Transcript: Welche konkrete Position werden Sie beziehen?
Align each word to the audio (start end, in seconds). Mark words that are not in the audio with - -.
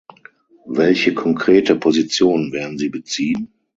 Welche 0.65 1.13
konkrete 1.13 1.75
Position 1.75 2.51
werden 2.53 2.79
Sie 2.79 2.89
beziehen? 2.89 3.49